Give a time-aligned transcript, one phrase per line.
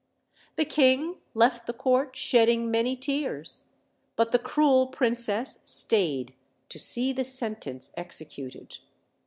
[0.55, 3.65] The king left the court shedding many tears;
[4.15, 6.33] but the cruel princess stayed
[6.69, 8.79] to see the sentence executed.